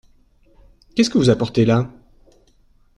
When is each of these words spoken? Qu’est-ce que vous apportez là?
Qu’est-ce 0.95 1.11
que 1.11 1.19
vous 1.19 1.29
apportez 1.29 1.63
là? 1.63 1.91